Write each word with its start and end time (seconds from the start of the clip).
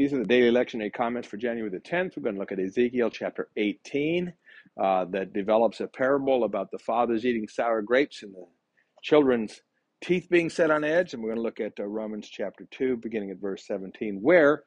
These 0.00 0.14
are 0.14 0.18
the 0.18 0.24
daily 0.24 0.50
lectionary 0.50 0.90
comments 0.90 1.28
for 1.28 1.36
January 1.36 1.68
the 1.68 1.78
10th. 1.78 2.16
We're 2.16 2.22
going 2.22 2.36
to 2.36 2.40
look 2.40 2.52
at 2.52 2.58
Ezekiel 2.58 3.10
chapter 3.10 3.50
18 3.58 4.32
uh, 4.82 5.04
that 5.10 5.34
develops 5.34 5.80
a 5.80 5.86
parable 5.86 6.44
about 6.44 6.70
the 6.70 6.78
fathers 6.78 7.26
eating 7.26 7.46
sour 7.46 7.82
grapes 7.82 8.22
and 8.22 8.32
the 8.32 8.46
children's 9.02 9.60
teeth 10.02 10.26
being 10.30 10.48
set 10.48 10.70
on 10.70 10.84
edge. 10.84 11.12
And 11.12 11.22
we're 11.22 11.34
going 11.34 11.36
to 11.36 11.42
look 11.42 11.60
at 11.60 11.78
uh, 11.78 11.84
Romans 11.84 12.30
chapter 12.30 12.66
2, 12.70 12.96
beginning 12.96 13.30
at 13.30 13.42
verse 13.42 13.66
17, 13.66 14.20
where 14.22 14.62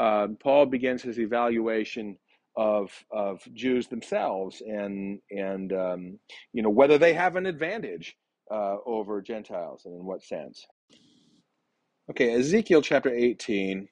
uh, 0.00 0.28
Paul 0.42 0.64
begins 0.64 1.02
his 1.02 1.20
evaluation 1.20 2.16
of, 2.56 2.90
of 3.10 3.42
Jews 3.52 3.88
themselves 3.88 4.62
and, 4.66 5.20
and 5.30 5.70
um, 5.74 6.18
you 6.54 6.62
know, 6.62 6.70
whether 6.70 6.96
they 6.96 7.12
have 7.12 7.36
an 7.36 7.44
advantage 7.44 8.16
uh, 8.50 8.76
over 8.86 9.20
Gentiles 9.20 9.82
and 9.84 9.94
in 9.94 10.06
what 10.06 10.22
sense. 10.22 10.66
Okay, 12.10 12.32
Ezekiel 12.32 12.80
chapter 12.80 13.10
18 13.10 13.86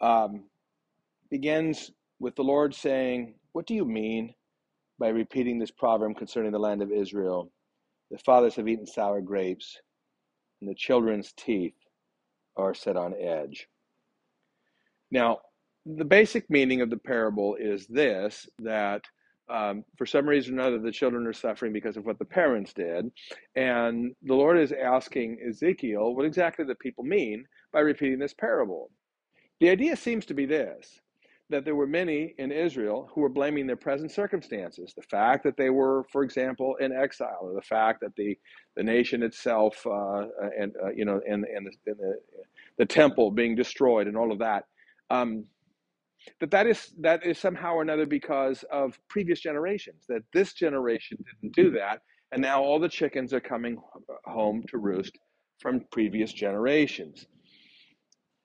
um, 0.00 0.44
begins 1.30 1.90
with 2.18 2.36
the 2.36 2.44
Lord 2.44 2.74
saying, 2.74 3.34
What 3.52 3.66
do 3.66 3.74
you 3.74 3.84
mean 3.84 4.34
by 4.98 5.08
repeating 5.08 5.58
this 5.58 5.70
proverb 5.70 6.16
concerning 6.16 6.52
the 6.52 6.58
land 6.58 6.82
of 6.82 6.92
Israel? 6.92 7.50
The 8.10 8.18
fathers 8.18 8.56
have 8.56 8.68
eaten 8.68 8.86
sour 8.86 9.20
grapes, 9.20 9.78
and 10.60 10.70
the 10.70 10.74
children's 10.74 11.32
teeth 11.32 11.74
are 12.56 12.74
set 12.74 12.96
on 12.96 13.14
edge. 13.14 13.68
Now, 15.10 15.38
the 15.86 16.04
basic 16.04 16.48
meaning 16.50 16.80
of 16.80 16.90
the 16.90 16.98
parable 16.98 17.56
is 17.56 17.86
this 17.86 18.48
that 18.60 19.02
um, 19.48 19.84
for 19.96 20.06
some 20.06 20.28
reason 20.28 20.54
or 20.58 20.60
another, 20.62 20.78
the 20.78 20.92
children 20.92 21.26
are 21.26 21.32
suffering 21.32 21.72
because 21.72 21.96
of 21.96 22.06
what 22.06 22.18
the 22.18 22.24
parents 22.24 22.72
did. 22.72 23.10
And 23.56 24.14
the 24.22 24.34
Lord 24.34 24.58
is 24.58 24.72
asking 24.72 25.38
Ezekiel 25.48 26.14
what 26.14 26.24
exactly 26.24 26.64
the 26.64 26.76
people 26.76 27.02
mean 27.02 27.44
by 27.72 27.80
repeating 27.80 28.20
this 28.20 28.34
parable. 28.34 28.90
The 29.60 29.68
idea 29.68 29.94
seems 29.96 30.26
to 30.26 30.34
be 30.34 30.46
this 30.46 31.00
that 31.50 31.64
there 31.64 31.74
were 31.74 31.86
many 31.86 32.34
in 32.38 32.52
Israel 32.52 33.10
who 33.12 33.20
were 33.20 33.28
blaming 33.28 33.66
their 33.66 33.76
present 33.76 34.12
circumstances, 34.12 34.94
the 34.94 35.02
fact 35.02 35.42
that 35.42 35.56
they 35.56 35.68
were, 35.68 36.04
for 36.12 36.22
example, 36.22 36.76
in 36.76 36.92
exile, 36.92 37.40
or 37.42 37.54
the 37.54 37.62
fact 37.62 38.00
that 38.00 38.14
the, 38.14 38.38
the 38.76 38.82
nation 38.84 39.22
itself 39.24 39.84
uh, 39.84 40.26
and 40.56 40.72
uh, 40.82 40.90
you 40.94 41.04
know 41.04 41.20
and, 41.28 41.44
and, 41.44 41.66
the, 41.66 41.90
and 41.90 41.98
the, 41.98 42.14
the, 42.78 42.86
temple 42.86 43.32
being 43.32 43.56
destroyed 43.56 44.06
and 44.06 44.16
all 44.16 44.30
of 44.32 44.38
that. 44.38 44.64
Um, 45.10 45.44
that 46.38 46.50
that 46.52 46.66
is 46.66 46.92
that 47.00 47.26
is 47.26 47.38
somehow 47.38 47.74
or 47.74 47.82
another 47.82 48.06
because 48.06 48.64
of 48.70 48.98
previous 49.08 49.40
generations. 49.40 50.04
That 50.08 50.22
this 50.32 50.52
generation 50.52 51.18
didn't 51.42 51.54
do 51.54 51.70
that, 51.72 52.00
and 52.32 52.40
now 52.40 52.62
all 52.62 52.78
the 52.78 52.88
chickens 52.88 53.32
are 53.34 53.40
coming 53.40 53.76
home 54.24 54.62
to 54.68 54.78
roost 54.78 55.18
from 55.58 55.80
previous 55.90 56.32
generations. 56.32 57.26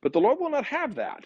But 0.06 0.14
the 0.14 0.22
Lord 0.22 0.38
will 0.40 0.52
not 0.52 0.66
have 0.66 0.94
that. 0.98 1.26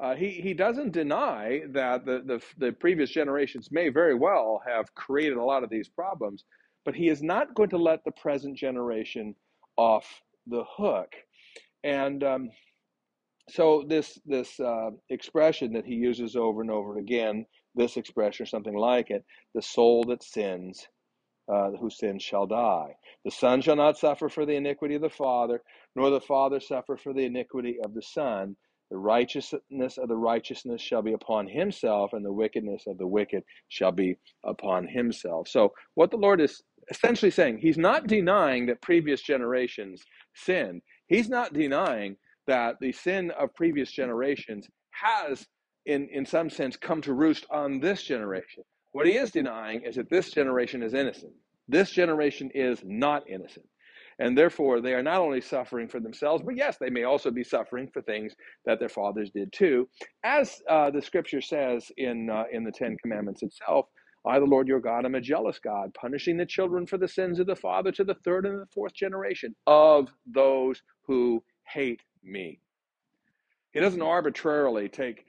Uh, 0.00 0.16
he, 0.16 0.30
he 0.30 0.54
doesn't 0.54 0.90
deny 0.90 1.60
that 1.68 2.04
the, 2.04 2.20
the, 2.26 2.42
the 2.58 2.72
previous 2.72 3.10
generations 3.10 3.68
may 3.70 3.90
very 3.90 4.16
well 4.16 4.60
have 4.66 4.92
created 4.96 5.38
a 5.38 5.44
lot 5.44 5.62
of 5.62 5.70
these 5.70 5.88
problems, 5.88 6.42
but 6.84 6.96
he 6.96 7.08
is 7.08 7.22
not 7.22 7.54
going 7.54 7.68
to 7.68 7.78
let 7.78 8.04
the 8.04 8.10
present 8.10 8.56
generation 8.56 9.36
off 9.76 10.20
the 10.48 10.64
hook. 10.68 11.14
And 11.84 12.24
um, 12.24 12.50
so 13.50 13.84
this 13.86 14.18
this 14.26 14.58
uh, 14.58 14.90
expression 15.10 15.72
that 15.74 15.86
he 15.86 15.94
uses 15.94 16.34
over 16.34 16.62
and 16.62 16.72
over 16.72 16.98
again, 16.98 17.46
this 17.76 17.96
expression 17.96 18.42
or 18.42 18.46
something 18.48 18.76
like 18.76 19.10
it, 19.10 19.24
the 19.54 19.62
soul 19.62 20.02
that 20.08 20.24
sins 20.24 20.88
uh, 21.52 21.70
who 21.80 21.90
sins 21.90 22.22
shall 22.22 22.46
die. 22.46 22.94
The 23.24 23.30
Son 23.30 23.60
shall 23.62 23.76
not 23.76 23.98
suffer 23.98 24.28
for 24.28 24.46
the 24.46 24.54
iniquity 24.56 24.96
of 24.96 25.02
the 25.02 25.10
Father, 25.10 25.62
nor 25.96 26.10
the 26.10 26.20
Father 26.20 26.60
suffer 26.60 26.96
for 26.96 27.12
the 27.12 27.24
iniquity 27.24 27.78
of 27.84 27.94
the 27.94 28.02
Son. 28.02 28.56
The 28.90 28.98
righteousness 28.98 29.98
of 29.98 30.08
the 30.08 30.16
righteousness 30.16 30.80
shall 30.82 31.02
be 31.02 31.12
upon 31.14 31.48
himself, 31.48 32.12
and 32.12 32.24
the 32.24 32.32
wickedness 32.32 32.84
of 32.86 32.98
the 32.98 33.06
wicked 33.06 33.42
shall 33.68 33.92
be 33.92 34.16
upon 34.44 34.86
himself. 34.88 35.48
So, 35.48 35.72
what 35.94 36.10
the 36.12 36.18
Lord 36.18 36.40
is 36.40 36.62
essentially 36.90 37.32
saying, 37.32 37.58
He's 37.58 37.78
not 37.78 38.06
denying 38.06 38.66
that 38.66 38.82
previous 38.82 39.22
generations 39.22 40.02
sinned. 40.34 40.82
He's 41.08 41.28
not 41.28 41.52
denying 41.52 42.16
that 42.46 42.76
the 42.80 42.92
sin 42.92 43.32
of 43.32 43.54
previous 43.54 43.90
generations 43.90 44.68
has, 44.92 45.46
in, 45.86 46.08
in 46.12 46.26
some 46.26 46.50
sense, 46.50 46.76
come 46.76 47.02
to 47.02 47.12
roost 47.12 47.46
on 47.50 47.80
this 47.80 48.02
generation. 48.04 48.64
What 48.96 49.06
he 49.06 49.18
is 49.18 49.30
denying 49.30 49.82
is 49.82 49.96
that 49.96 50.08
this 50.08 50.30
generation 50.30 50.82
is 50.82 50.94
innocent. 50.94 51.34
This 51.68 51.90
generation 51.90 52.50
is 52.54 52.80
not 52.82 53.28
innocent. 53.28 53.68
And 54.18 54.38
therefore, 54.38 54.80
they 54.80 54.94
are 54.94 55.02
not 55.02 55.20
only 55.20 55.42
suffering 55.42 55.86
for 55.86 56.00
themselves, 56.00 56.42
but 56.42 56.56
yes, 56.56 56.78
they 56.78 56.88
may 56.88 57.04
also 57.04 57.30
be 57.30 57.44
suffering 57.44 57.90
for 57.92 58.00
things 58.00 58.34
that 58.64 58.80
their 58.80 58.88
fathers 58.88 59.30
did 59.30 59.52
too. 59.52 59.86
As 60.24 60.62
uh, 60.66 60.90
the 60.90 61.02
scripture 61.02 61.42
says 61.42 61.92
in, 61.98 62.30
uh, 62.30 62.44
in 62.50 62.64
the 62.64 62.72
Ten 62.72 62.96
Commandments 63.02 63.42
itself, 63.42 63.84
I, 64.26 64.38
the 64.38 64.46
Lord 64.46 64.66
your 64.66 64.80
God, 64.80 65.04
am 65.04 65.14
a 65.14 65.20
jealous 65.20 65.58
God, 65.58 65.92
punishing 65.92 66.38
the 66.38 66.46
children 66.46 66.86
for 66.86 66.96
the 66.96 67.06
sins 67.06 67.38
of 67.38 67.46
the 67.46 67.54
father 67.54 67.92
to 67.92 68.04
the 68.04 68.16
third 68.24 68.46
and 68.46 68.62
the 68.62 68.72
fourth 68.72 68.94
generation 68.94 69.54
of 69.66 70.08
those 70.24 70.80
who 71.02 71.44
hate 71.66 72.00
me. 72.24 72.60
He 73.72 73.80
doesn't 73.80 74.00
arbitrarily 74.00 74.88
take 74.88 75.26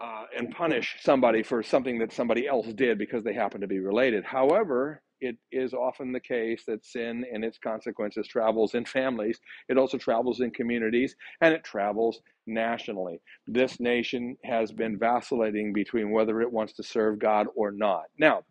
uh, 0.00 0.24
and 0.36 0.50
punish 0.50 0.96
somebody 1.00 1.42
for 1.42 1.62
something 1.62 1.98
that 1.98 2.12
somebody 2.12 2.46
else 2.46 2.66
did 2.74 2.98
because 2.98 3.24
they 3.24 3.32
happen 3.32 3.60
to 3.60 3.66
be 3.66 3.80
related. 3.80 4.24
However, 4.24 5.02
it 5.20 5.36
is 5.50 5.72
often 5.72 6.12
the 6.12 6.20
case 6.20 6.64
that 6.66 6.84
sin 6.84 7.24
and 7.32 7.44
its 7.44 7.58
consequences 7.58 8.28
travels 8.28 8.74
in 8.74 8.84
families. 8.84 9.40
It 9.68 9.78
also 9.78 9.96
travels 9.96 10.40
in 10.40 10.50
communities 10.50 11.16
and 11.40 11.54
it 11.54 11.64
travels 11.64 12.20
nationally. 12.46 13.20
This 13.46 13.80
nation 13.80 14.36
has 14.44 14.72
been 14.72 14.98
vacillating 14.98 15.72
between 15.72 16.10
whether 16.10 16.42
it 16.42 16.52
wants 16.52 16.74
to 16.74 16.82
serve 16.82 17.18
God 17.18 17.46
or 17.54 17.70
not. 17.70 18.04
Now, 18.18 18.42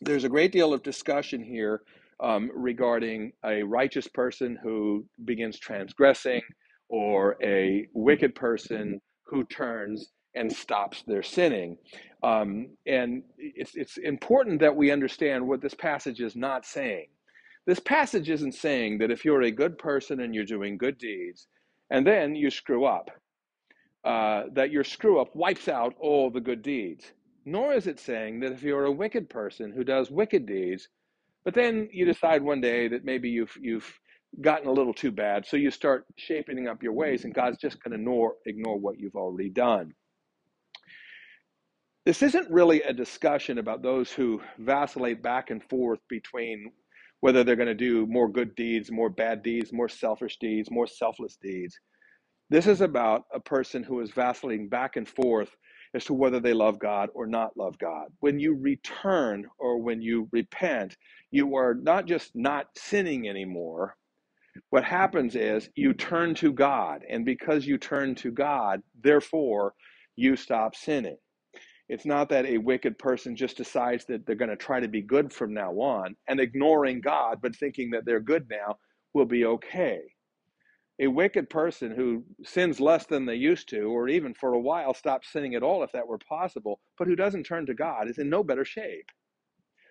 there's 0.00 0.24
a 0.24 0.30
great 0.30 0.52
deal 0.52 0.72
of 0.72 0.82
discussion 0.82 1.42
here 1.42 1.82
um, 2.20 2.50
regarding 2.54 3.32
a 3.44 3.62
righteous 3.62 4.08
person 4.08 4.58
who 4.62 5.04
begins 5.24 5.58
transgressing 5.58 6.40
or 6.88 7.36
a 7.42 7.86
wicked 7.92 8.34
person 8.34 9.00
who 9.26 9.44
turns 9.44 10.10
and 10.34 10.52
stops 10.52 11.02
their 11.06 11.22
sinning. 11.22 11.76
Um, 12.22 12.68
and 12.86 13.22
it's, 13.38 13.76
it's 13.76 13.96
important 13.96 14.60
that 14.60 14.76
we 14.76 14.90
understand 14.90 15.46
what 15.46 15.60
this 15.60 15.74
passage 15.74 16.20
is 16.20 16.36
not 16.36 16.64
saying. 16.64 17.06
This 17.66 17.80
passage 17.80 18.30
isn't 18.30 18.54
saying 18.54 18.98
that 18.98 19.10
if 19.10 19.24
you're 19.24 19.42
a 19.42 19.50
good 19.50 19.78
person 19.78 20.20
and 20.20 20.34
you're 20.34 20.44
doing 20.44 20.78
good 20.78 20.98
deeds, 20.98 21.46
and 21.90 22.06
then 22.06 22.34
you 22.34 22.50
screw 22.50 22.84
up, 22.84 23.10
uh, 24.04 24.44
that 24.52 24.70
your 24.70 24.84
screw 24.84 25.20
up 25.20 25.34
wipes 25.34 25.68
out 25.68 25.94
all 26.00 26.30
the 26.30 26.40
good 26.40 26.62
deeds. 26.62 27.12
Nor 27.44 27.74
is 27.74 27.86
it 27.86 27.98
saying 27.98 28.40
that 28.40 28.52
if 28.52 28.62
you're 28.62 28.84
a 28.84 28.92
wicked 28.92 29.28
person 29.28 29.72
who 29.72 29.84
does 29.84 30.10
wicked 30.10 30.46
deeds, 30.46 30.88
but 31.44 31.54
then 31.54 31.88
you 31.92 32.04
decide 32.04 32.42
one 32.42 32.60
day 32.60 32.88
that 32.88 33.04
maybe 33.04 33.28
you've 33.30 33.56
you've 33.60 33.98
gotten 34.40 34.68
a 34.68 34.72
little 34.72 34.94
too 34.94 35.10
bad, 35.10 35.46
so 35.46 35.56
you 35.56 35.70
start 35.70 36.04
shaping 36.16 36.68
up 36.68 36.82
your 36.82 36.92
ways, 36.92 37.24
and 37.24 37.34
God's 37.34 37.58
just 37.58 37.82
going 37.82 37.92
to 37.92 37.98
ignore 37.98 38.34
ignore 38.46 38.78
what 38.78 38.98
you've 38.98 39.16
already 39.16 39.50
done. 39.50 39.92
This 42.06 42.22
isn't 42.22 42.50
really 42.50 42.82
a 42.82 42.94
discussion 42.94 43.58
about 43.58 43.82
those 43.82 44.10
who 44.10 44.40
vacillate 44.58 45.22
back 45.22 45.50
and 45.50 45.62
forth 45.62 46.00
between 46.08 46.72
whether 47.20 47.44
they're 47.44 47.56
going 47.56 47.68
to 47.68 47.74
do 47.74 48.06
more 48.06 48.28
good 48.30 48.54
deeds, 48.54 48.90
more 48.90 49.10
bad 49.10 49.42
deeds, 49.42 49.72
more 49.72 49.88
selfish 49.88 50.38
deeds, 50.38 50.70
more 50.70 50.86
selfless 50.86 51.36
deeds. 51.36 51.78
This 52.48 52.66
is 52.66 52.80
about 52.80 53.24
a 53.34 53.40
person 53.40 53.82
who 53.82 54.00
is 54.00 54.10
vacillating 54.12 54.68
back 54.68 54.96
and 54.96 55.06
forth 55.06 55.50
as 55.94 56.04
to 56.06 56.14
whether 56.14 56.40
they 56.40 56.54
love 56.54 56.78
God 56.78 57.10
or 57.14 57.26
not 57.26 57.56
love 57.56 57.78
God. 57.78 58.06
When 58.20 58.40
you 58.40 58.56
return 58.56 59.46
or 59.58 59.82
when 59.82 60.00
you 60.00 60.28
repent, 60.32 60.96
you 61.30 61.54
are 61.56 61.74
not 61.74 62.06
just 62.06 62.32
not 62.34 62.66
sinning 62.76 63.28
anymore. 63.28 63.96
What 64.70 64.84
happens 64.84 65.36
is 65.36 65.68
you 65.74 65.92
turn 65.92 66.34
to 66.36 66.52
God, 66.52 67.02
and 67.08 67.24
because 67.24 67.66
you 67.66 67.78
turn 67.78 68.14
to 68.16 68.30
God, 68.32 68.82
therefore 69.02 69.74
you 70.16 70.36
stop 70.36 70.74
sinning. 70.74 71.18
It's 71.90 72.06
not 72.06 72.28
that 72.28 72.46
a 72.46 72.56
wicked 72.56 73.00
person 73.00 73.34
just 73.34 73.56
decides 73.56 74.04
that 74.04 74.24
they're 74.24 74.36
going 74.36 74.48
to 74.48 74.56
try 74.56 74.78
to 74.78 74.86
be 74.86 75.02
good 75.02 75.32
from 75.32 75.52
now 75.52 75.72
on 75.72 76.14
and 76.28 76.38
ignoring 76.38 77.00
God, 77.00 77.38
but 77.42 77.56
thinking 77.56 77.90
that 77.90 78.04
they're 78.04 78.20
good 78.20 78.46
now 78.48 78.78
will 79.12 79.24
be 79.24 79.44
okay. 79.44 80.02
A 81.00 81.08
wicked 81.08 81.50
person 81.50 81.90
who 81.90 82.22
sins 82.44 82.78
less 82.78 83.06
than 83.06 83.26
they 83.26 83.34
used 83.34 83.68
to, 83.70 83.86
or 83.86 84.08
even 84.08 84.34
for 84.34 84.54
a 84.54 84.60
while 84.60 84.94
stops 84.94 85.32
sinning 85.32 85.56
at 85.56 85.64
all 85.64 85.82
if 85.82 85.90
that 85.90 86.06
were 86.06 86.18
possible, 86.18 86.78
but 86.96 87.08
who 87.08 87.16
doesn't 87.16 87.42
turn 87.42 87.66
to 87.66 87.74
God 87.74 88.08
is 88.08 88.18
in 88.18 88.30
no 88.30 88.44
better 88.44 88.64
shape. 88.64 89.10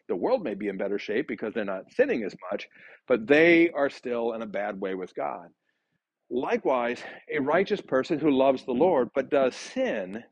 The 0.07 0.15
world 0.15 0.41
may 0.41 0.53
be 0.53 0.69
in 0.69 0.77
better 0.77 0.99
shape 0.99 1.27
because 1.27 1.53
they're 1.53 1.65
not 1.65 1.91
sinning 1.91 2.23
as 2.23 2.33
much, 2.49 2.69
but 3.09 3.27
they 3.27 3.71
are 3.71 3.89
still 3.89 4.31
in 4.31 4.41
a 4.41 4.47
bad 4.47 4.79
way 4.79 4.95
with 4.95 5.13
God. 5.15 5.49
Likewise, 6.29 7.03
a 7.29 7.39
righteous 7.39 7.81
person 7.81 8.19
who 8.19 8.31
loves 8.31 8.63
the 8.63 8.71
Lord 8.71 9.09
but 9.13 9.29
does 9.29 9.53
sin 9.53 10.23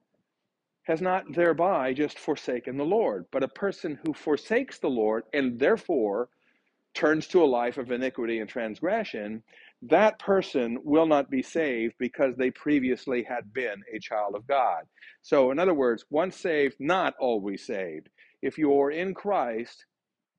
has 0.88 1.02
not 1.02 1.34
thereby 1.34 1.92
just 1.92 2.18
forsaken 2.18 2.78
the 2.78 2.86
Lord, 2.86 3.26
but 3.30 3.44
a 3.44 3.50
person 3.50 4.00
who 4.06 4.14
forsakes 4.14 4.80
the 4.80 4.90
Lord 4.90 5.26
and 5.34 5.60
therefore 5.60 6.30
turns 6.94 7.28
to 7.28 7.44
a 7.44 7.46
life 7.46 7.78
of 7.78 7.92
iniquity 7.92 8.40
and 8.40 8.50
transgression, 8.50 9.44
that 9.82 10.18
person 10.18 10.80
will 10.86 11.06
not 11.06 11.30
be 11.30 11.44
saved 11.44 11.96
because 12.00 12.38
they 12.38 12.52
previously 12.52 13.22
had 13.24 13.54
been 13.54 13.84
a 13.94 14.00
child 14.00 14.34
of 14.34 14.48
God. 14.48 14.84
So, 15.24 15.52
in 15.52 15.60
other 15.60 15.74
words, 15.74 16.06
once 16.10 16.38
saved, 16.38 16.78
not 16.80 17.16
always 17.20 17.66
saved. 17.66 18.08
If 18.42 18.58
you 18.58 18.80
are 18.80 18.90
in 18.90 19.14
Christ, 19.14 19.86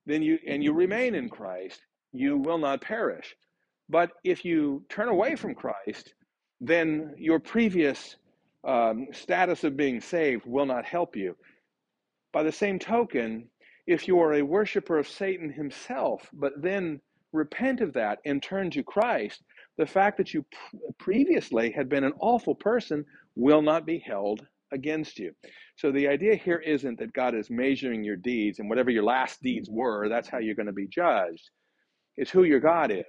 then 0.06 0.22
you 0.22 0.38
and 0.46 0.64
you 0.64 0.72
remain 0.72 1.14
in 1.14 1.28
Christ, 1.28 1.78
you 2.12 2.38
will 2.38 2.58
not 2.58 2.80
perish. 2.80 3.36
But 3.90 4.12
if 4.24 4.46
you 4.46 4.84
turn 4.88 5.08
away 5.08 5.36
from 5.36 5.54
Christ, 5.54 6.14
then 6.58 7.14
your 7.18 7.38
previous 7.38 8.16
um, 8.66 9.06
status 9.12 9.64
of 9.64 9.76
being 9.76 10.00
saved 10.00 10.44
will 10.46 10.66
not 10.66 10.84
help 10.84 11.16
you. 11.16 11.36
By 12.32 12.42
the 12.42 12.52
same 12.52 12.78
token, 12.78 13.48
if 13.86 14.06
you 14.06 14.20
are 14.20 14.34
a 14.34 14.42
worshiper 14.42 14.98
of 14.98 15.08
Satan 15.08 15.50
himself, 15.50 16.28
but 16.32 16.60
then 16.60 17.00
repent 17.32 17.80
of 17.80 17.92
that 17.94 18.18
and 18.24 18.42
turn 18.42 18.70
to 18.70 18.82
Christ, 18.82 19.42
the 19.76 19.86
fact 19.86 20.18
that 20.18 20.34
you 20.34 20.44
previously 20.98 21.70
had 21.70 21.88
been 21.88 22.04
an 22.04 22.12
awful 22.20 22.54
person 22.54 23.04
will 23.36 23.62
not 23.62 23.86
be 23.86 23.98
held 23.98 24.46
against 24.72 25.18
you. 25.18 25.32
So 25.76 25.90
the 25.90 26.08
idea 26.08 26.34
here 26.34 26.58
isn't 26.58 26.98
that 26.98 27.12
God 27.12 27.34
is 27.34 27.48
measuring 27.48 28.04
your 28.04 28.16
deeds 28.16 28.58
and 28.58 28.68
whatever 28.68 28.90
your 28.90 29.04
last 29.04 29.40
deeds 29.40 29.70
were, 29.70 30.08
that's 30.08 30.28
how 30.28 30.38
you're 30.38 30.54
going 30.54 30.66
to 30.66 30.72
be 30.72 30.88
judged. 30.88 31.48
It's 32.16 32.30
who 32.30 32.42
your 32.42 32.60
God 32.60 32.90
is. 32.90 33.04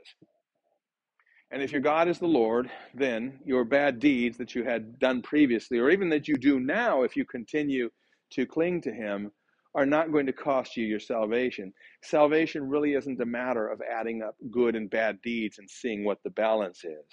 And 1.51 1.63
if 1.63 1.71
your 1.71 1.81
God 1.81 2.07
is 2.07 2.19
the 2.19 2.27
Lord, 2.27 2.69
then 2.93 3.39
your 3.43 3.63
bad 3.65 3.99
deeds 3.99 4.37
that 4.37 4.53
you 4.53 4.63
had 4.63 4.99
done 4.99 5.21
previously, 5.21 5.79
or 5.79 5.89
even 5.89 6.09
that 6.09 6.27
you 6.27 6.35
do 6.35 6.59
now, 6.59 7.03
if 7.03 7.15
you 7.15 7.25
continue 7.25 7.89
to 8.31 8.45
cling 8.45 8.81
to 8.81 8.91
Him, 8.91 9.31
are 9.75 9.85
not 9.85 10.11
going 10.11 10.25
to 10.25 10.33
cost 10.33 10.77
you 10.77 10.85
your 10.85 10.99
salvation. 10.99 11.73
Salvation 12.03 12.67
really 12.67 12.93
isn't 12.93 13.21
a 13.21 13.25
matter 13.25 13.67
of 13.67 13.81
adding 13.81 14.21
up 14.21 14.35
good 14.51 14.75
and 14.75 14.89
bad 14.89 15.21
deeds 15.21 15.59
and 15.59 15.69
seeing 15.69 16.03
what 16.03 16.19
the 16.23 16.29
balance 16.31 16.83
is. 16.83 17.05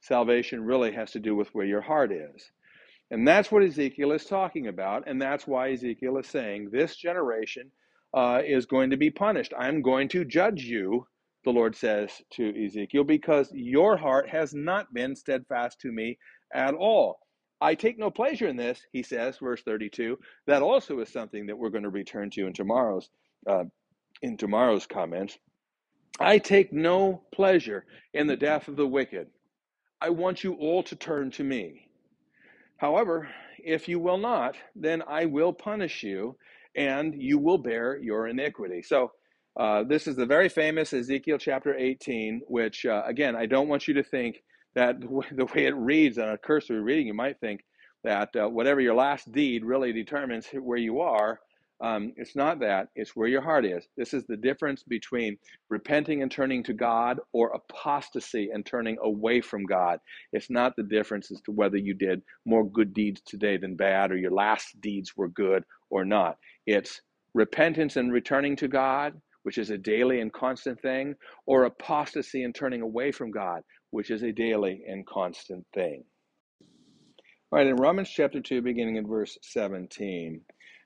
Salvation 0.00 0.62
really 0.64 0.92
has 0.92 1.12
to 1.12 1.20
do 1.20 1.34
with 1.36 1.48
where 1.54 1.66
your 1.66 1.80
heart 1.80 2.12
is. 2.12 2.50
And 3.10 3.26
that's 3.26 3.52
what 3.52 3.62
Ezekiel 3.62 4.12
is 4.12 4.24
talking 4.24 4.68
about. 4.68 5.04
And 5.06 5.20
that's 5.20 5.46
why 5.46 5.72
Ezekiel 5.72 6.18
is 6.18 6.26
saying 6.26 6.70
this 6.70 6.96
generation 6.96 7.70
uh, 8.14 8.40
is 8.44 8.66
going 8.66 8.90
to 8.90 8.96
be 8.96 9.10
punished. 9.10 9.52
I'm 9.56 9.82
going 9.82 10.08
to 10.08 10.24
judge 10.24 10.64
you 10.64 11.06
the 11.44 11.50
Lord 11.50 11.74
says 11.74 12.10
to 12.32 12.64
Ezekiel, 12.64 13.04
because 13.04 13.50
your 13.52 13.96
heart 13.96 14.28
has 14.28 14.54
not 14.54 14.92
been 14.94 15.16
steadfast 15.16 15.80
to 15.80 15.92
me 15.92 16.18
at 16.54 16.74
all. 16.74 17.18
I 17.60 17.74
take 17.74 17.98
no 17.98 18.10
pleasure 18.10 18.48
in 18.48 18.56
this, 18.56 18.80
he 18.92 19.02
says, 19.02 19.38
verse 19.38 19.62
32. 19.62 20.18
That 20.46 20.62
also 20.62 20.98
is 21.00 21.08
something 21.08 21.46
that 21.46 21.56
we're 21.56 21.70
going 21.70 21.84
to 21.84 21.90
return 21.90 22.30
to 22.30 22.46
in 22.46 22.52
tomorrow's 22.52 23.08
uh, 23.46 23.64
in 24.20 24.36
tomorrow's 24.36 24.86
comments. 24.86 25.38
I 26.20 26.38
take 26.38 26.72
no 26.72 27.22
pleasure 27.32 27.84
in 28.14 28.26
the 28.26 28.36
death 28.36 28.68
of 28.68 28.76
the 28.76 28.86
wicked. 28.86 29.28
I 30.00 30.10
want 30.10 30.44
you 30.44 30.54
all 30.54 30.82
to 30.84 30.96
turn 30.96 31.30
to 31.32 31.44
me. 31.44 31.88
However, 32.76 33.28
if 33.58 33.88
you 33.88 34.00
will 34.00 34.18
not, 34.18 34.56
then 34.74 35.02
I 35.06 35.26
will 35.26 35.52
punish 35.52 36.02
you 36.02 36.36
and 36.74 37.14
you 37.14 37.38
will 37.38 37.58
bear 37.58 37.96
your 37.98 38.26
iniquity. 38.26 38.82
So 38.82 39.12
uh, 39.56 39.84
this 39.84 40.06
is 40.06 40.16
the 40.16 40.26
very 40.26 40.48
famous 40.48 40.92
Ezekiel 40.92 41.38
chapter 41.38 41.74
18, 41.74 42.42
which, 42.48 42.86
uh, 42.86 43.02
again, 43.06 43.36
I 43.36 43.46
don't 43.46 43.68
want 43.68 43.86
you 43.86 43.94
to 43.94 44.02
think 44.02 44.42
that 44.74 45.00
the 45.00 45.44
way 45.44 45.66
it 45.66 45.76
reads 45.76 46.18
on 46.18 46.30
a 46.30 46.38
cursory 46.38 46.80
reading, 46.80 47.06
you 47.06 47.14
might 47.14 47.38
think 47.40 47.64
that 48.04 48.34
uh, 48.34 48.48
whatever 48.48 48.80
your 48.80 48.94
last 48.94 49.30
deed 49.30 49.64
really 49.64 49.92
determines 49.92 50.46
where 50.52 50.78
you 50.78 51.00
are. 51.00 51.38
Um, 51.82 52.12
it's 52.16 52.36
not 52.36 52.60
that, 52.60 52.88
it's 52.94 53.16
where 53.16 53.26
your 53.26 53.42
heart 53.42 53.64
is. 53.66 53.88
This 53.96 54.14
is 54.14 54.24
the 54.26 54.36
difference 54.36 54.84
between 54.84 55.36
repenting 55.68 56.22
and 56.22 56.30
turning 56.30 56.62
to 56.64 56.72
God 56.72 57.18
or 57.32 57.50
apostasy 57.50 58.50
and 58.54 58.64
turning 58.64 58.96
away 59.02 59.40
from 59.40 59.64
God. 59.64 59.98
It's 60.32 60.48
not 60.48 60.76
the 60.76 60.84
difference 60.84 61.32
as 61.32 61.40
to 61.42 61.50
whether 61.50 61.76
you 61.76 61.94
did 61.94 62.22
more 62.46 62.64
good 62.70 62.94
deeds 62.94 63.20
today 63.26 63.56
than 63.56 63.74
bad 63.74 64.12
or 64.12 64.16
your 64.16 64.30
last 64.30 64.80
deeds 64.80 65.16
were 65.16 65.28
good 65.28 65.64
or 65.90 66.04
not. 66.04 66.38
It's 66.66 67.00
repentance 67.34 67.96
and 67.96 68.12
returning 68.12 68.54
to 68.56 68.68
God 68.68 69.14
which 69.42 69.58
is 69.58 69.70
a 69.70 69.78
daily 69.78 70.20
and 70.20 70.32
constant 70.32 70.80
thing, 70.80 71.14
or 71.46 71.64
apostasy 71.64 72.44
and 72.44 72.54
turning 72.54 72.82
away 72.82 73.12
from 73.12 73.30
God, 73.30 73.62
which 73.90 74.10
is 74.10 74.22
a 74.22 74.32
daily 74.32 74.82
and 74.86 75.06
constant 75.06 75.66
thing. 75.74 76.04
All 77.50 77.58
right, 77.58 77.66
in 77.66 77.76
Romans 77.76 78.08
chapter 78.08 78.40
2, 78.40 78.62
beginning 78.62 78.96
in 78.96 79.06
verse 79.06 79.36
17, 79.42 80.40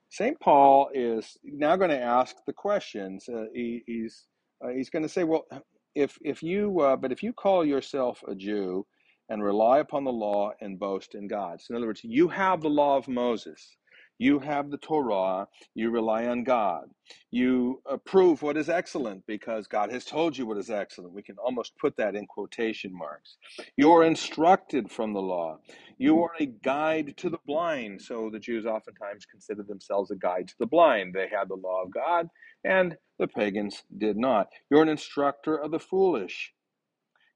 St. 0.08 0.40
Paul 0.40 0.88
is 0.94 1.36
now 1.44 1.76
going 1.76 1.90
to 1.90 2.00
ask 2.00 2.36
the 2.46 2.52
questions. 2.52 3.28
Uh, 3.28 3.44
he, 3.54 3.82
he's, 3.86 4.26
uh, 4.64 4.68
he's 4.68 4.90
going 4.90 5.02
to 5.02 5.08
say, 5.08 5.24
well, 5.24 5.46
if, 5.94 6.18
if 6.22 6.42
you, 6.42 6.80
uh, 6.80 6.96
but 6.96 7.12
if 7.12 7.22
you 7.22 7.32
call 7.32 7.64
yourself 7.64 8.22
a 8.28 8.34
Jew 8.34 8.86
and 9.28 9.42
rely 9.42 9.78
upon 9.78 10.04
the 10.04 10.12
law 10.12 10.52
and 10.60 10.78
boast 10.78 11.14
in 11.14 11.26
God. 11.26 11.60
So, 11.60 11.72
in 11.72 11.76
other 11.76 11.86
words, 11.86 12.02
you 12.04 12.28
have 12.28 12.60
the 12.60 12.68
law 12.68 12.96
of 12.96 13.08
Moses. 13.08 13.76
You 14.18 14.38
have 14.40 14.70
the 14.70 14.78
Torah, 14.78 15.48
you 15.74 15.90
rely 15.90 16.26
on 16.26 16.44
God. 16.44 16.90
You 17.30 17.82
approve 17.86 18.42
what 18.42 18.56
is 18.56 18.68
excellent 18.70 19.24
because 19.26 19.66
God 19.68 19.92
has 19.92 20.04
told 20.04 20.36
you 20.38 20.46
what 20.46 20.58
is 20.58 20.70
excellent. 20.70 21.12
We 21.14 21.22
can 21.22 21.36
almost 21.38 21.74
put 21.78 21.96
that 21.98 22.16
in 22.16 22.26
quotation 22.26 22.96
marks. 22.96 23.36
You 23.76 23.92
are 23.92 24.04
instructed 24.04 24.90
from 24.90 25.12
the 25.12 25.22
law. 25.22 25.58
You 25.98 26.22
are 26.22 26.32
a 26.40 26.46
guide 26.46 27.16
to 27.18 27.30
the 27.30 27.38
blind. 27.46 28.02
So 28.02 28.30
the 28.30 28.40
Jews 28.40 28.66
oftentimes 28.66 29.26
consider 29.26 29.62
themselves 29.64 30.10
a 30.10 30.16
guide 30.16 30.48
to 30.48 30.54
the 30.58 30.66
blind. 30.66 31.14
They 31.14 31.28
had 31.28 31.48
the 31.48 31.56
law 31.56 31.82
of 31.82 31.92
God, 31.92 32.28
and 32.64 32.96
the 33.18 33.28
pagans 33.28 33.82
did 33.98 34.16
not. 34.16 34.48
You're 34.70 34.82
an 34.82 34.88
instructor 34.88 35.56
of 35.56 35.70
the 35.72 35.80
foolish. 35.80 36.52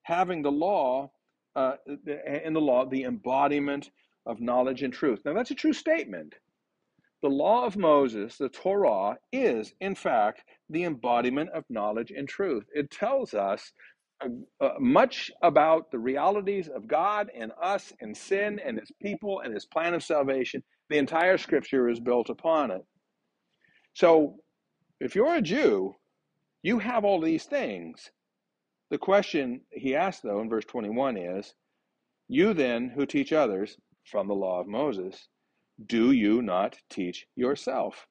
Having 0.04 0.42
the 0.42 0.52
law, 0.52 1.10
uh, 1.56 1.74
in 2.44 2.54
the 2.54 2.60
law, 2.60 2.86
the 2.86 3.04
embodiment 3.04 3.90
of 4.26 4.40
knowledge 4.40 4.82
and 4.82 4.92
truth. 4.92 5.20
Now, 5.24 5.34
that's 5.34 5.50
a 5.50 5.56
true 5.56 5.72
statement. 5.74 6.34
The 7.22 7.28
law 7.28 7.66
of 7.66 7.76
Moses, 7.76 8.38
the 8.38 8.48
Torah, 8.48 9.18
is, 9.32 9.74
in 9.80 9.94
fact, 9.94 10.42
the 10.70 10.84
embodiment 10.84 11.50
of 11.50 11.64
knowledge 11.68 12.10
and 12.10 12.28
truth. 12.28 12.64
It 12.72 12.90
tells 12.90 13.34
us 13.34 13.72
uh, 14.24 14.28
uh, 14.64 14.70
much 14.78 15.30
about 15.42 15.90
the 15.90 15.98
realities 15.98 16.68
of 16.68 16.88
God 16.88 17.30
and 17.36 17.52
us 17.62 17.92
and 18.00 18.16
sin 18.16 18.58
and 18.64 18.78
his 18.78 18.90
people 19.02 19.40
and 19.40 19.52
his 19.52 19.66
plan 19.66 19.94
of 19.94 20.02
salvation. 20.02 20.62
The 20.88 20.98
entire 20.98 21.38
scripture 21.38 21.88
is 21.90 22.00
built 22.00 22.30
upon 22.30 22.70
it. 22.70 22.82
So, 23.94 24.36
if 25.00 25.14
you're 25.14 25.34
a 25.34 25.42
Jew, 25.42 25.94
you 26.62 26.78
have 26.78 27.04
all 27.04 27.20
these 27.20 27.44
things. 27.44 28.10
The 28.90 28.98
question 28.98 29.62
he 29.70 29.94
asks, 29.94 30.22
though, 30.22 30.40
in 30.40 30.48
verse 30.48 30.64
21 30.66 31.16
is 31.16 31.54
You 32.28 32.54
then 32.54 32.90
who 32.94 33.06
teach 33.06 33.32
others 33.32 33.76
from 34.04 34.26
the 34.26 34.34
law 34.34 34.60
of 34.60 34.66
Moses, 34.66 35.28
do 35.86 36.12
you 36.12 36.42
not 36.42 36.76
teach 36.90 37.26
yourself? 37.36 38.06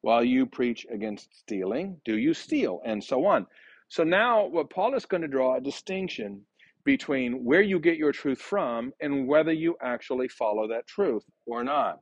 While 0.00 0.24
you 0.24 0.46
preach 0.46 0.86
against 0.90 1.34
stealing, 1.34 2.00
do 2.04 2.18
you 2.18 2.34
steal? 2.34 2.80
And 2.84 3.02
so 3.02 3.24
on. 3.24 3.46
So 3.88 4.04
now, 4.04 4.46
what 4.46 4.70
Paul 4.70 4.94
is 4.94 5.06
going 5.06 5.22
to 5.22 5.28
draw 5.28 5.56
a 5.56 5.60
distinction 5.60 6.42
between 6.84 7.44
where 7.44 7.62
you 7.62 7.78
get 7.80 7.96
your 7.96 8.12
truth 8.12 8.40
from 8.40 8.92
and 9.00 9.26
whether 9.26 9.52
you 9.52 9.76
actually 9.80 10.28
follow 10.28 10.68
that 10.68 10.86
truth 10.86 11.24
or 11.46 11.64
not. 11.64 12.00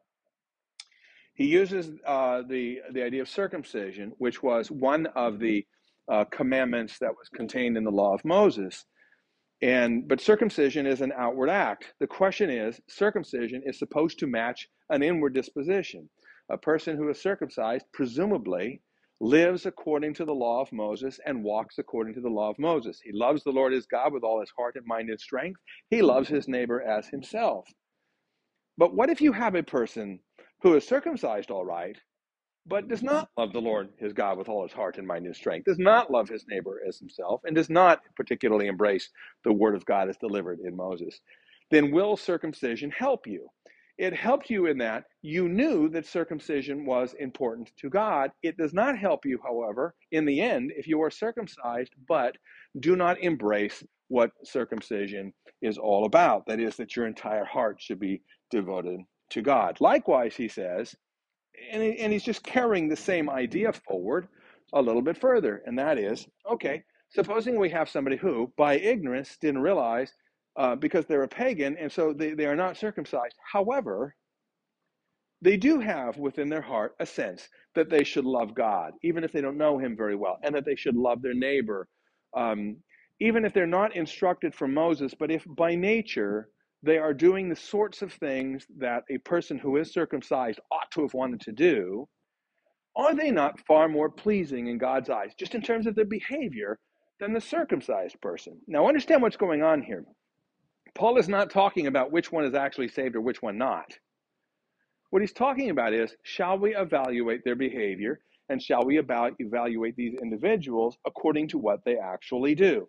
He 1.34 1.46
uses 1.46 1.90
uh, 2.06 2.42
the 2.48 2.80
the 2.92 3.02
idea 3.02 3.22
of 3.22 3.28
circumcision, 3.28 4.12
which 4.18 4.42
was 4.42 4.70
one 4.70 5.06
of 5.14 5.38
the 5.38 5.64
uh, 6.10 6.24
commandments 6.24 6.98
that 6.98 7.12
was 7.16 7.28
contained 7.28 7.76
in 7.76 7.84
the 7.84 7.90
law 7.90 8.14
of 8.14 8.24
Moses, 8.24 8.84
and 9.62 10.08
but 10.08 10.20
circumcision 10.20 10.86
is 10.86 11.00
an 11.00 11.12
outward 11.16 11.48
act. 11.48 11.94
The 12.00 12.06
question 12.06 12.50
is, 12.50 12.80
circumcision 12.88 13.62
is 13.64 13.78
supposed 13.78 14.18
to 14.18 14.26
match 14.26 14.68
an 14.90 15.02
inward 15.02 15.34
disposition. 15.34 16.08
A 16.50 16.58
person 16.58 16.96
who 16.96 17.08
is 17.08 17.22
circumcised 17.22 17.86
presumably 17.92 18.82
lives 19.20 19.66
according 19.66 20.14
to 20.14 20.24
the 20.24 20.34
law 20.34 20.60
of 20.60 20.72
Moses 20.72 21.20
and 21.24 21.44
walks 21.44 21.78
according 21.78 22.14
to 22.14 22.20
the 22.20 22.28
law 22.28 22.50
of 22.50 22.58
Moses. 22.58 23.00
He 23.02 23.12
loves 23.12 23.44
the 23.44 23.52
Lord 23.52 23.72
his 23.72 23.86
God 23.86 24.12
with 24.12 24.24
all 24.24 24.40
his 24.40 24.52
heart 24.58 24.74
and 24.74 24.84
mind 24.84 25.10
and 25.10 25.20
strength. 25.20 25.60
He 25.90 26.02
loves 26.02 26.28
his 26.28 26.48
neighbor 26.48 26.82
as 26.82 27.06
himself. 27.06 27.68
But 28.76 28.94
what 28.94 29.10
if 29.10 29.20
you 29.20 29.32
have 29.32 29.54
a 29.54 29.62
person 29.62 30.18
who 30.62 30.74
is 30.74 30.86
circumcised 30.86 31.52
all 31.52 31.64
right, 31.64 31.96
but 32.66 32.88
does 32.88 33.02
not 33.02 33.28
love 33.36 33.52
the 33.52 33.60
Lord 33.60 33.90
his 33.98 34.12
God 34.12 34.38
with 34.38 34.48
all 34.48 34.62
his 34.62 34.72
heart 34.72 34.98
and 34.98 35.06
mind 35.06 35.26
and 35.26 35.34
strength, 35.36 35.64
does 35.64 35.78
not 35.78 36.10
love 36.10 36.28
his 36.28 36.44
neighbor 36.48 36.80
as 36.86 36.98
himself, 36.98 37.40
and 37.44 37.56
does 37.56 37.70
not 37.70 38.00
particularly 38.16 38.68
embrace 38.68 39.10
the 39.44 39.52
word 39.52 39.74
of 39.74 39.84
God 39.86 40.08
as 40.08 40.16
delivered 40.16 40.60
in 40.60 40.76
Moses, 40.76 41.20
then 41.70 41.90
will 41.90 42.16
circumcision 42.16 42.90
help 42.90 43.26
you? 43.26 43.48
It 43.98 44.14
helped 44.14 44.50
you 44.50 44.66
in 44.66 44.78
that 44.78 45.04
you 45.22 45.48
knew 45.48 45.88
that 45.90 46.06
circumcision 46.06 46.86
was 46.86 47.14
important 47.18 47.70
to 47.78 47.90
God. 47.90 48.30
It 48.42 48.56
does 48.56 48.72
not 48.72 48.98
help 48.98 49.24
you, 49.26 49.38
however, 49.42 49.94
in 50.10 50.24
the 50.24 50.40
end 50.40 50.72
if 50.76 50.88
you 50.88 51.02
are 51.02 51.10
circumcised, 51.10 51.92
but 52.08 52.36
do 52.80 52.96
not 52.96 53.20
embrace 53.20 53.84
what 54.08 54.30
circumcision 54.44 55.32
is 55.60 55.78
all 55.78 56.06
about. 56.06 56.46
That 56.46 56.60
is, 56.60 56.76
that 56.76 56.96
your 56.96 57.06
entire 57.06 57.44
heart 57.44 57.80
should 57.80 58.00
be 58.00 58.22
devoted 58.50 59.00
to 59.30 59.42
God. 59.42 59.80
Likewise, 59.80 60.34
he 60.36 60.48
says, 60.48 60.94
and, 61.72 61.82
and 61.82 62.12
he's 62.12 62.22
just 62.24 62.44
carrying 62.44 62.88
the 62.88 62.96
same 62.96 63.30
idea 63.30 63.72
forward 63.72 64.28
a 64.74 64.82
little 64.82 65.02
bit 65.02 65.18
further, 65.18 65.62
and 65.66 65.78
that 65.78 65.98
is 65.98 66.26
okay, 66.50 66.84
supposing 67.10 67.58
we 67.58 67.70
have 67.70 67.88
somebody 67.88 68.16
who, 68.16 68.52
by 68.56 68.74
ignorance, 68.78 69.36
didn't 69.40 69.62
realize 69.62 70.12
uh, 70.56 70.76
because 70.76 71.06
they're 71.06 71.24
a 71.24 71.28
pagan 71.28 71.76
and 71.78 71.90
so 71.90 72.12
they, 72.12 72.34
they 72.34 72.46
are 72.46 72.56
not 72.56 72.76
circumcised. 72.76 73.36
However, 73.52 74.14
they 75.42 75.56
do 75.56 75.80
have 75.80 76.18
within 76.18 76.48
their 76.48 76.62
heart 76.62 76.94
a 77.00 77.06
sense 77.06 77.48
that 77.74 77.90
they 77.90 78.04
should 78.04 78.24
love 78.24 78.54
God, 78.54 78.92
even 79.02 79.24
if 79.24 79.32
they 79.32 79.40
don't 79.40 79.58
know 79.58 79.78
Him 79.78 79.96
very 79.96 80.14
well, 80.14 80.38
and 80.42 80.54
that 80.54 80.64
they 80.64 80.76
should 80.76 80.96
love 80.96 81.22
their 81.22 81.34
neighbor, 81.34 81.88
um, 82.36 82.76
even 83.20 83.44
if 83.44 83.52
they're 83.52 83.66
not 83.66 83.96
instructed 83.96 84.54
from 84.54 84.74
Moses, 84.74 85.14
but 85.18 85.30
if 85.30 85.44
by 85.46 85.74
nature 85.74 86.48
they 86.82 86.98
are 86.98 87.14
doing 87.14 87.48
the 87.48 87.56
sorts 87.56 88.02
of 88.02 88.12
things 88.12 88.66
that 88.78 89.04
a 89.10 89.18
person 89.18 89.58
who 89.58 89.76
is 89.76 89.92
circumcised 89.92 90.60
ought 90.70 90.90
to 90.92 91.02
have 91.02 91.14
wanted 91.14 91.40
to 91.42 91.52
do, 91.52 92.08
are 92.96 93.14
they 93.14 93.30
not 93.30 93.60
far 93.60 93.88
more 93.88 94.10
pleasing 94.10 94.66
in 94.66 94.78
God's 94.78 95.08
eyes, 95.08 95.32
just 95.38 95.54
in 95.54 95.62
terms 95.62 95.86
of 95.86 95.94
their 95.94 96.04
behavior, 96.04 96.78
than 97.20 97.32
the 97.32 97.40
circumcised 97.40 98.20
person? 98.20 98.60
Now, 98.66 98.88
understand 98.88 99.22
what's 99.22 99.36
going 99.36 99.62
on 99.62 99.82
here. 99.82 100.04
Paul 100.94 101.16
is 101.18 101.28
not 101.28 101.50
talking 101.50 101.86
about 101.86 102.12
which 102.12 102.30
one 102.30 102.44
is 102.44 102.54
actually 102.54 102.88
saved 102.88 103.16
or 103.16 103.20
which 103.20 103.40
one 103.40 103.56
not. 103.56 103.96
What 105.10 105.22
he's 105.22 105.32
talking 105.32 105.70
about 105.70 105.94
is 105.94 106.14
shall 106.22 106.58
we 106.58 106.74
evaluate 106.74 107.44
their 107.44 107.54
behavior 107.54 108.20
and 108.48 108.60
shall 108.62 108.84
we 108.84 108.98
evaluate 108.98 109.96
these 109.96 110.18
individuals 110.20 110.98
according 111.06 111.48
to 111.48 111.58
what 111.58 111.84
they 111.84 111.96
actually 111.96 112.54
do? 112.54 112.88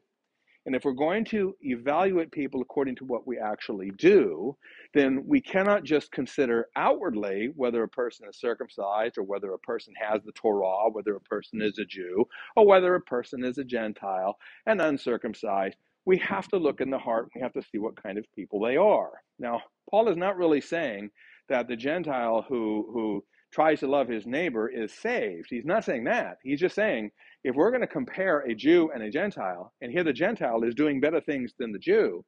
And 0.66 0.76
if 0.76 0.86
we're 0.86 0.94
going 0.94 1.26
to 1.26 1.56
evaluate 1.62 2.32
people 2.32 2.62
according 2.62 2.96
to 2.98 3.06
what 3.06 3.28
we 3.28 3.38
actually 3.38 3.92
do, 3.98 4.56
then 4.94 5.24
we 5.28 5.42
cannot 5.42 5.84
just 5.84 6.12
consider 6.12 6.68
outwardly 6.76 7.52
whether 7.56 7.84
a 7.84 7.90
person 7.90 8.28
is 8.30 8.38
circumcised 8.40 9.18
or 9.18 9.24
whether 9.24 9.54
a 9.54 9.60
person 9.60 9.94
has 10.00 10.22
the 10.24 10.32
Torah, 10.34 10.90
whether 10.92 11.16
a 11.16 11.22
person 11.22 11.62
is 11.62 11.80
a 11.80 11.86
Jew, 11.86 12.26
or 12.56 12.66
whether 12.66 12.96
a 12.96 13.02
person 13.02 13.44
is 13.44 13.58
a 13.58 13.64
Gentile 13.64 14.38
and 14.66 14.82
uncircumcised. 14.82 15.76
We 16.06 16.18
have 16.20 16.48
to 16.50 16.58
look 16.58 16.82
in 16.82 16.90
the 16.90 17.00
heart. 17.00 17.30
We 17.36 17.42
have 17.42 17.54
to 17.54 17.62
see 17.62 17.78
what 17.78 18.02
kind 18.02 18.18
of 18.18 18.26
people 18.36 18.60
they 18.62 18.78
are. 18.78 19.12
Now, 19.40 19.62
Paul 19.90 20.10
is 20.10 20.18
not 20.18 20.38
really 20.38 20.62
saying 20.62 21.10
that 21.50 21.68
the 21.68 21.76
Gentile 21.76 22.46
who 22.48 22.90
who 22.94 23.24
tries 23.54 23.80
to 23.80 23.88
love 23.88 24.08
his 24.08 24.26
neighbor 24.26 24.68
is 24.68 24.92
saved. 24.94 25.48
He's 25.50 25.66
not 25.66 25.86
saying 25.86 26.06
that. 26.06 26.38
He's 26.44 26.60
just 26.60 26.76
saying 26.76 27.12
if 27.44 27.56
we're 27.56 27.70
going 27.70 27.82
to 27.82 27.88
compare 27.88 28.40
a 28.40 28.56
Jew 28.56 28.90
and 28.94 29.04
a 29.04 29.12
Gentile, 29.12 29.72
and 29.82 29.92
here 29.92 30.04
the 30.04 30.14
Gentile 30.14 30.64
is 30.64 30.76
doing 30.76 31.00
better 31.00 31.22
things 31.22 31.54
than 31.60 31.72
the 31.72 31.80
Jew, 31.80 32.24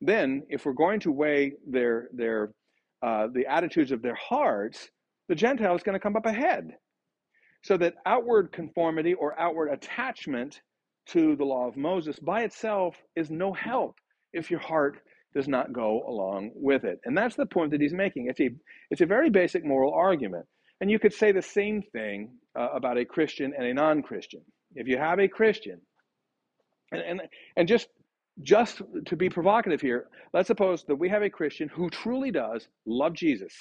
then 0.00 0.42
if 0.48 0.66
we're 0.66 0.72
going 0.72 1.00
to 1.00 1.12
weigh 1.12 1.52
their 1.66 2.08
their 2.12 2.52
uh, 3.02 3.28
the 3.32 3.46
attitudes 3.46 3.92
of 3.92 4.02
their 4.02 4.16
hearts, 4.16 4.90
the 5.28 5.34
Gentile 5.34 5.76
is 5.76 5.82
going 5.82 5.94
to 5.94 6.00
come 6.00 6.16
up 6.16 6.26
ahead. 6.26 6.70
So 7.62 7.76
that 7.78 7.94
outward 8.04 8.52
conformity 8.52 9.14
or 9.14 9.38
outward 9.38 9.68
attachment 9.68 10.60
to 11.06 11.36
the 11.36 11.44
law 11.44 11.68
of 11.68 11.76
Moses 11.76 12.18
by 12.18 12.42
itself 12.42 12.96
is 13.14 13.30
no 13.30 13.52
help 13.52 13.96
if 14.32 14.50
your 14.50 14.60
heart 14.60 14.98
does 15.34 15.48
not 15.48 15.72
go 15.72 16.02
along 16.06 16.50
with 16.54 16.84
it. 16.84 16.98
And 17.04 17.16
that's 17.16 17.36
the 17.36 17.46
point 17.46 17.70
that 17.72 17.80
he's 17.80 17.92
making. 17.92 18.26
It's 18.28 18.40
a, 18.40 18.50
it's 18.90 19.00
a 19.00 19.06
very 19.06 19.30
basic 19.30 19.64
moral 19.64 19.92
argument. 19.92 20.46
And 20.84 20.90
you 20.90 20.98
could 20.98 21.14
say 21.14 21.32
the 21.32 21.40
same 21.40 21.80
thing 21.80 22.28
uh, 22.54 22.68
about 22.74 22.98
a 22.98 23.06
Christian 23.06 23.54
and 23.56 23.66
a 23.66 23.72
non 23.72 24.02
Christian. 24.02 24.42
If 24.74 24.86
you 24.86 24.98
have 24.98 25.18
a 25.18 25.26
Christian, 25.26 25.80
and, 26.92 27.00
and, 27.00 27.22
and 27.56 27.66
just, 27.66 27.88
just 28.42 28.82
to 29.06 29.16
be 29.16 29.30
provocative 29.30 29.80
here, 29.80 30.08
let's 30.34 30.48
suppose 30.48 30.84
that 30.84 30.96
we 30.96 31.08
have 31.08 31.22
a 31.22 31.30
Christian 31.30 31.70
who 31.70 31.88
truly 31.88 32.30
does 32.30 32.68
love 32.84 33.14
Jesus, 33.14 33.54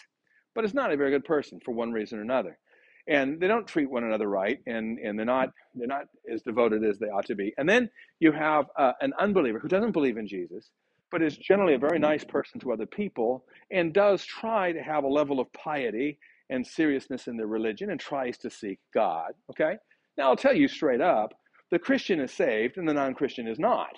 but 0.54 0.66
is 0.66 0.74
not 0.74 0.92
a 0.92 0.98
very 0.98 1.12
good 1.12 1.24
person 1.24 1.62
for 1.64 1.74
one 1.74 1.94
reason 1.94 2.20
or 2.20 2.24
another. 2.24 2.60
And 3.08 3.40
they 3.40 3.48
don't 3.48 3.66
treat 3.66 3.90
one 3.90 4.04
another 4.04 4.28
right, 4.28 4.60
and, 4.68 5.00
and 5.00 5.18
they're 5.18 5.26
not 5.26 5.52
they're 5.76 5.88
not 5.88 6.08
as 6.30 6.42
devoted 6.42 6.84
as 6.84 7.00
they 7.00 7.08
ought 7.08 7.28
to 7.28 7.36
be. 7.36 7.54
And 7.58 7.70
then 7.70 7.90
you 8.20 8.34
have 8.34 8.66
uh, 8.78 8.92
an 9.00 9.14
unbeliever 9.18 9.60
who 9.60 9.70
doesn't 9.70 9.94
believe 9.94 10.18
in 10.18 10.28
Jesus, 10.28 10.72
but 11.10 11.22
is 11.22 11.38
generally 11.38 11.76
a 11.76 11.80
very 11.80 12.00
nice 12.00 12.26
person 12.26 12.60
to 12.60 12.74
other 12.74 12.86
people 12.86 13.46
and 13.72 13.94
does 13.94 14.26
try 14.26 14.74
to 14.74 14.84
have 14.84 15.06
a 15.06 15.08
level 15.08 15.40
of 15.40 15.54
piety 15.54 16.20
and 16.50 16.66
seriousness 16.66 17.28
in 17.28 17.38
their 17.38 17.48
religion 17.48 17.90
and 17.90 18.00
tries 18.00 18.38
to 18.40 18.50
seek 18.50 18.80
God. 18.94 19.32
Okay? 19.50 19.76
Now, 20.18 20.30
I'll 20.30 20.36
tell 20.36 20.56
you 20.56 20.68
straight 20.68 21.02
up 21.02 21.34
the 21.72 21.80
Christian 21.80 22.20
is 22.20 22.32
saved 22.32 22.78
and 22.78 22.88
the 22.88 22.94
non 22.94 23.16
Christian 23.16 23.48
is 23.48 23.58
not. 23.58 23.96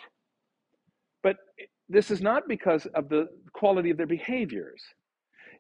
But 1.24 1.38
this 1.90 2.10
is 2.10 2.22
not 2.22 2.48
because 2.48 2.86
of 2.96 3.10
the 3.10 3.28
quality 3.54 3.90
of 3.90 3.98
their 3.98 4.08
behaviors. 4.08 4.82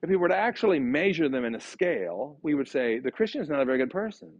If 0.01 0.09
we 0.09 0.15
were 0.15 0.27
to 0.27 0.35
actually 0.35 0.79
measure 0.79 1.29
them 1.29 1.45
in 1.45 1.55
a 1.55 1.59
scale, 1.59 2.37
we 2.41 2.53
would 2.53 2.67
say 2.67 2.99
the 2.99 3.11
Christian 3.11 3.41
is 3.41 3.49
not 3.49 3.61
a 3.61 3.65
very 3.65 3.77
good 3.77 3.89
person. 3.89 4.31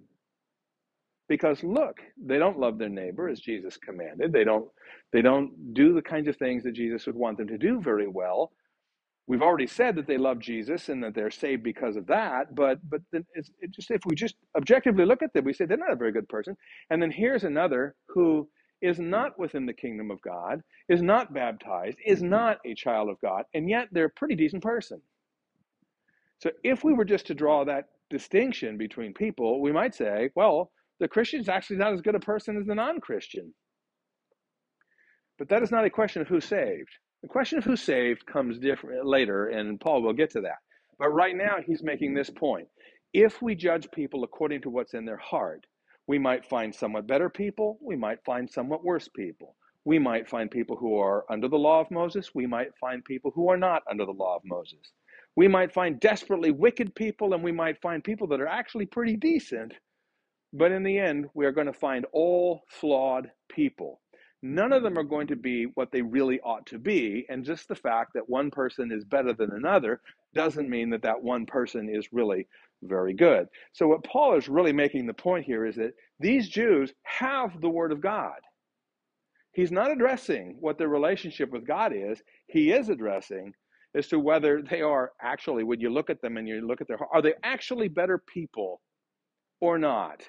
Because 1.27 1.63
look, 1.63 1.97
they 2.23 2.37
don't 2.37 2.59
love 2.59 2.77
their 2.77 2.89
neighbor 2.89 3.27
as 3.27 3.39
Jesus 3.39 3.77
commanded. 3.77 4.31
They 4.31 4.43
don't 4.43 4.69
they 5.11 5.21
don't 5.21 5.73
do 5.73 5.93
the 5.93 6.01
kinds 6.01 6.27
of 6.27 6.37
things 6.37 6.63
that 6.63 6.73
Jesus 6.73 7.05
would 7.07 7.15
want 7.15 7.37
them 7.37 7.47
to 7.47 7.57
do 7.57 7.81
very 7.81 8.07
well. 8.07 8.51
We've 9.27 9.41
already 9.41 9.65
said 9.67 9.95
that 9.95 10.05
they 10.05 10.17
love 10.17 10.39
Jesus 10.39 10.89
and 10.89 11.03
that 11.03 11.15
they're 11.15 11.31
saved 11.31 11.63
because 11.63 11.95
of 11.95 12.05
that, 12.07 12.53
but 12.53 12.79
but 12.87 13.01
it's, 13.33 13.49
it 13.59 13.71
just 13.71 13.89
if 13.89 14.01
we 14.05 14.15
just 14.15 14.35
objectively 14.55 15.05
look 15.05 15.23
at 15.23 15.33
them, 15.33 15.45
we 15.45 15.53
say 15.53 15.65
they're 15.65 15.77
not 15.77 15.91
a 15.91 15.95
very 15.95 16.11
good 16.11 16.29
person. 16.29 16.55
And 16.91 17.01
then 17.01 17.11
here's 17.11 17.43
another 17.43 17.95
who 18.07 18.47
is 18.81 18.99
not 18.99 19.39
within 19.39 19.65
the 19.65 19.73
kingdom 19.73 20.11
of 20.11 20.21
God, 20.21 20.61
is 20.89 21.01
not 21.01 21.33
baptized, 21.33 21.97
is 22.05 22.21
not 22.21 22.59
a 22.65 22.75
child 22.75 23.09
of 23.09 23.19
God, 23.19 23.45
and 23.55 23.67
yet 23.67 23.87
they're 23.91 24.05
a 24.05 24.09
pretty 24.09 24.35
decent 24.35 24.61
person. 24.61 25.01
So 26.39 26.51
if 26.63 26.83
we 26.83 26.93
were 26.93 27.05
just 27.05 27.25
to 27.27 27.33
draw 27.33 27.63
that 27.65 27.85
distinction 28.09 28.77
between 28.77 29.13
people, 29.13 29.61
we 29.61 29.71
might 29.71 29.95
say, 29.95 30.29
well, 30.35 30.71
the 30.99 31.07
Christian 31.07 31.39
is 31.41 31.49
actually 31.49 31.77
not 31.77 31.93
as 31.93 32.01
good 32.01 32.15
a 32.15 32.19
person 32.19 32.57
as 32.57 32.65
the 32.67 32.75
non 32.75 32.99
Christian. 32.99 33.53
But 35.37 35.49
that 35.49 35.63
is 35.63 35.71
not 35.71 35.85
a 35.85 35.89
question 35.89 36.21
of 36.21 36.27
who's 36.27 36.45
saved. 36.45 36.89
The 37.25 37.29
question 37.29 37.57
of 37.57 37.63
who's 37.63 37.81
saved 37.81 38.27
comes 38.27 38.59
different 38.59 39.07
later, 39.07 39.47
and 39.47 39.81
Paul 39.81 40.03
will 40.03 40.13
get 40.13 40.29
to 40.33 40.41
that. 40.41 40.59
But 40.99 41.09
right 41.09 41.35
now, 41.35 41.55
he's 41.65 41.81
making 41.81 42.13
this 42.13 42.29
point. 42.29 42.67
If 43.13 43.41
we 43.41 43.55
judge 43.55 43.89
people 43.89 44.23
according 44.23 44.61
to 44.61 44.69
what's 44.69 44.93
in 44.93 45.05
their 45.05 45.17
heart, 45.17 45.65
we 46.05 46.19
might 46.19 46.45
find 46.45 46.75
somewhat 46.75 47.07
better 47.07 47.31
people, 47.31 47.79
we 47.81 47.95
might 47.95 48.23
find 48.23 48.47
somewhat 48.47 48.83
worse 48.85 49.07
people. 49.07 49.55
We 49.85 49.97
might 49.97 50.29
find 50.29 50.51
people 50.51 50.77
who 50.77 50.99
are 50.99 51.25
under 51.27 51.47
the 51.47 51.57
law 51.57 51.81
of 51.81 51.89
Moses, 51.89 52.35
we 52.35 52.45
might 52.45 52.77
find 52.79 53.03
people 53.03 53.31
who 53.33 53.49
are 53.49 53.57
not 53.57 53.81
under 53.89 54.05
the 54.05 54.11
law 54.11 54.35
of 54.35 54.43
Moses. 54.45 54.93
We 55.35 55.47
might 55.47 55.73
find 55.73 55.99
desperately 55.99 56.51
wicked 56.51 56.93
people, 56.93 57.33
and 57.33 57.43
we 57.43 57.51
might 57.51 57.81
find 57.81 58.03
people 58.03 58.27
that 58.27 58.39
are 58.39 58.47
actually 58.47 58.85
pretty 58.85 59.15
decent 59.15 59.73
but 60.53 60.71
in 60.71 60.83
the 60.83 60.97
end, 60.99 61.27
we 61.33 61.45
are 61.45 61.51
going 61.51 61.67
to 61.67 61.73
find 61.73 62.05
all 62.13 62.63
flawed 62.69 63.31
people. 63.49 64.01
None 64.47 64.73
of 64.73 64.83
them 64.83 64.99
are 64.99 65.03
going 65.03 65.25
to 65.25 65.35
be 65.35 65.63
what 65.73 65.91
they 65.91 66.03
really 66.03 66.39
ought 66.41 66.67
to 66.67 66.77
be. 66.77 67.25
And 67.29 67.43
just 67.43 67.67
the 67.67 67.73
fact 67.75 68.13
that 68.13 68.29
one 68.29 68.51
person 68.51 68.91
is 68.91 69.03
better 69.03 69.33
than 69.33 69.51
another 69.51 70.01
doesn't 70.35 70.69
mean 70.69 70.91
that 70.91 71.01
that 71.01 71.23
one 71.23 71.47
person 71.47 71.89
is 71.89 72.13
really 72.13 72.47
very 72.83 73.13
good. 73.13 73.47
So, 73.73 73.87
what 73.87 74.03
Paul 74.03 74.37
is 74.37 74.47
really 74.47 74.71
making 74.71 75.07
the 75.07 75.15
point 75.15 75.47
here 75.47 75.65
is 75.65 75.77
that 75.77 75.95
these 76.19 76.47
Jews 76.47 76.93
have 77.01 77.59
the 77.59 77.69
Word 77.69 77.91
of 77.91 78.01
God. 78.01 78.37
He's 79.51 79.71
not 79.71 79.91
addressing 79.91 80.57
what 80.59 80.77
their 80.77 80.89
relationship 80.89 81.49
with 81.49 81.65
God 81.65 81.91
is, 81.95 82.21
he 82.45 82.71
is 82.71 82.89
addressing 82.89 83.51
as 83.95 84.07
to 84.09 84.19
whether 84.19 84.61
they 84.61 84.83
are 84.83 85.13
actually, 85.19 85.63
when 85.63 85.79
you 85.79 85.89
look 85.89 86.11
at 86.11 86.21
them 86.21 86.37
and 86.37 86.47
you 86.47 86.61
look 86.61 86.81
at 86.81 86.87
their 86.87 86.97
heart, 86.97 87.09
are 87.11 87.21
they 87.23 87.33
actually 87.41 87.87
better 87.87 88.19
people 88.19 88.79
or 89.59 89.79
not? 89.79 90.21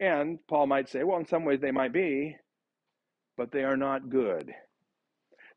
And 0.00 0.38
Paul 0.48 0.66
might 0.66 0.90
say, 0.90 1.02
well, 1.02 1.18
in 1.18 1.26
some 1.26 1.46
ways 1.46 1.60
they 1.60 1.70
might 1.70 1.94
be, 1.94 2.36
but 3.38 3.52
they 3.52 3.62
are 3.62 3.76
not 3.76 4.10
good. 4.10 4.52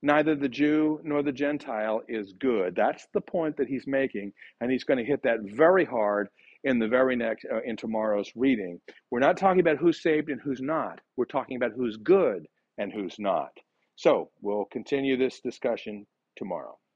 Neither 0.04 0.36
the 0.36 0.48
Jew 0.50 1.02
nor 1.04 1.22
the 1.22 1.32
Gentile 1.32 2.02
is 2.08 2.34
good. 2.34 2.76
That's 2.76 3.08
the 3.14 3.22
point 3.22 3.58
that 3.58 3.68
he's 3.68 3.86
making, 3.86 4.34
and 4.62 4.72
he's 4.72 4.84
going 4.84 5.00
to 5.00 5.06
hit 5.06 5.24
that 5.24 5.40
very 5.42 5.84
hard 5.84 6.30
in 6.64 6.80
the 6.80 6.88
very 6.88 7.16
next 7.16 7.46
uh, 7.52 7.62
in 7.66 7.76
tomorrow's 7.76 8.32
reading. 8.36 8.80
We're 9.10 9.20
not 9.20 9.38
talking 9.38 9.60
about 9.60 9.78
who's 9.78 10.02
saved 10.02 10.30
and 10.30 10.40
who's 10.40 10.62
not. 10.62 11.02
We're 11.18 11.26
talking 11.26 11.58
about 11.58 11.74
who's 11.76 11.98
good 11.98 12.48
and 12.78 12.94
who's 12.94 13.16
not. 13.20 13.52
So, 13.96 14.30
we'll 14.42 14.66
continue 14.66 15.18
this 15.18 15.42
discussion 15.42 16.08
tomorrow. 16.36 16.78